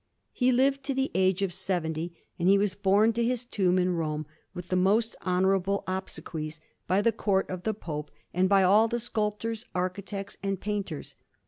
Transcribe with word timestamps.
He 0.31 0.51
lived 0.51 0.81
to 0.85 0.95
the 0.95 1.11
age 1.13 1.43
of 1.43 1.53
seventy, 1.53 2.11
and 2.39 2.49
he 2.49 2.57
was 2.57 2.73
borne 2.73 3.13
to 3.13 3.23
his 3.23 3.45
tomb 3.45 3.77
in 3.77 3.91
Rome, 3.93 4.25
with 4.51 4.75
most 4.75 5.15
honourable 5.23 5.83
obsequies, 5.85 6.59
by 6.87 7.03
the 7.03 7.11
Court 7.11 7.47
of 7.51 7.61
the 7.61 7.75
Pope 7.75 8.09
and 8.33 8.49
by 8.49 8.63
all 8.63 8.87
the 8.87 8.97
sculptors, 8.97 9.63
architects, 9.75 10.37
and 10.41 10.59
painters. 10.59 11.15